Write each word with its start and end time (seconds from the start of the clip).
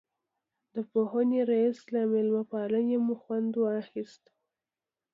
د 0.73 0.75
پوهنې 0.91 1.41
رئیس 1.51 1.79
له 1.93 2.01
مېلمه 2.11 2.43
پالنې 2.51 2.97
مو 3.05 3.15
خوند 3.21 3.51
واخیست. 3.57 4.23